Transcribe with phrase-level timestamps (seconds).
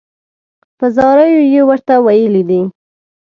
[0.77, 2.61] په زاریو یې ورته ویلي دي.